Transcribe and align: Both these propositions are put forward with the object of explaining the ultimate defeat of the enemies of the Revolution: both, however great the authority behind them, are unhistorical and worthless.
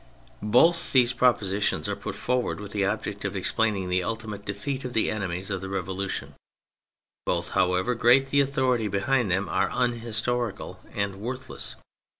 Both 0.41 0.93
these 0.93 1.13
propositions 1.13 1.87
are 1.87 1.95
put 1.95 2.15
forward 2.15 2.59
with 2.59 2.71
the 2.71 2.85
object 2.85 3.23
of 3.23 3.35
explaining 3.35 3.87
the 3.87 4.01
ultimate 4.03 4.45
defeat 4.45 4.83
of 4.83 4.93
the 4.93 5.11
enemies 5.11 5.51
of 5.51 5.61
the 5.61 5.69
Revolution: 5.69 6.33
both, 7.27 7.49
however 7.49 7.93
great 7.93 8.25
the 8.31 8.41
authority 8.41 8.87
behind 8.87 9.29
them, 9.29 9.47
are 9.47 9.69
unhistorical 9.69 10.79
and 10.95 11.17
worthless. 11.17 11.75